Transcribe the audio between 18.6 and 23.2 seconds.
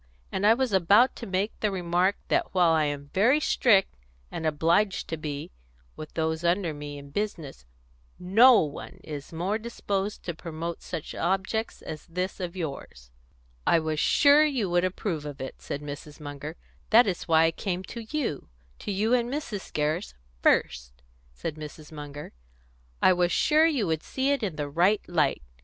to you and Mrs. Gerrish first," said Mrs. Munger. "I